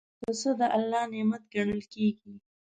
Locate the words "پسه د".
0.21-0.61